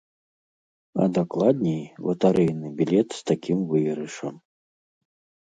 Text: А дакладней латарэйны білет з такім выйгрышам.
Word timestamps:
А 1.03 1.03
дакладней 1.17 1.77
латарэйны 2.07 2.67
білет 2.81 3.09
з 3.19 3.23
такім 3.33 3.59
выйгрышам. 3.75 4.35